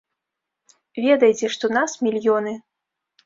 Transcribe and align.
Ведайце, 1.03 1.51
што 1.55 1.65
нас 1.77 1.91
мільёны! 2.07 2.57